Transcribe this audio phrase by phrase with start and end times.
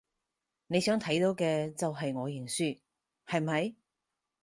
[0.65, 2.79] 你想睇到嘅就係我認輸，
[3.27, 3.75] 係咪？